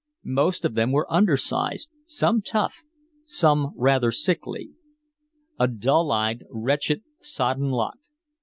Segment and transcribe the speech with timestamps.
[0.33, 2.81] Most of them were undersized, some tough,
[3.23, 4.71] some rather sickly.
[5.59, 7.99] A dull eyed, wretched, sodden lot.